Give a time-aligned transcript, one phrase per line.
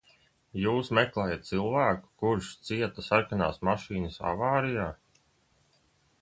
[0.59, 4.89] Jūs meklējat cilvēku, kurš cieta sarkanās mašīnas avārijā?